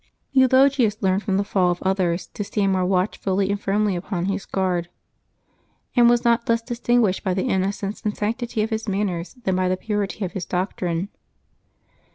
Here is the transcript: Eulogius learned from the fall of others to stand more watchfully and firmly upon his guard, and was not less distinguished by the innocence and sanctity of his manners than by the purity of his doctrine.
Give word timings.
Eulogius 0.31 0.99
learned 1.03 1.21
from 1.21 1.37
the 1.37 1.43
fall 1.43 1.69
of 1.69 1.79
others 1.83 2.25
to 2.33 2.43
stand 2.43 2.71
more 2.71 2.83
watchfully 2.87 3.51
and 3.51 3.61
firmly 3.61 3.95
upon 3.95 4.25
his 4.25 4.47
guard, 4.47 4.89
and 5.95 6.09
was 6.09 6.23
not 6.25 6.49
less 6.49 6.63
distinguished 6.63 7.23
by 7.23 7.35
the 7.35 7.45
innocence 7.47 8.01
and 8.03 8.17
sanctity 8.17 8.63
of 8.63 8.71
his 8.71 8.87
manners 8.87 9.35
than 9.43 9.55
by 9.55 9.69
the 9.69 9.77
purity 9.77 10.25
of 10.25 10.31
his 10.31 10.47
doctrine. 10.47 11.09